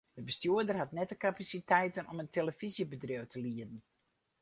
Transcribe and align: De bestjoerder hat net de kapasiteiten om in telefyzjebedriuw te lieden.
De 0.15 0.21
bestjoerder 0.23 0.75
hat 0.77 0.91
net 0.91 1.09
de 1.09 1.15
kapasiteiten 1.15 2.07
om 2.09 2.19
in 2.19 2.29
telefyzjebedriuw 2.29 3.27
te 3.27 3.39
lieden. 3.39 3.83